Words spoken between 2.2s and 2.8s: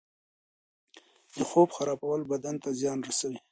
بدن ته